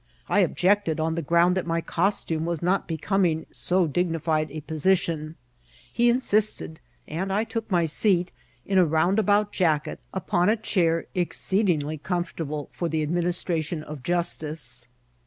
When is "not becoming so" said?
2.63-3.85